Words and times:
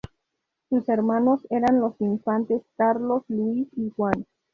Sus 0.69 0.89
hermanos 0.89 1.45
eran 1.51 1.79
los 1.79 2.01
infantes 2.01 2.63
Carlos 2.75 3.21
Luis 3.27 3.67
y 3.77 3.91
Juan. 3.91 4.25